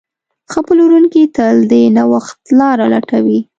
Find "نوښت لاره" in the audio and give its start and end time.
1.95-2.85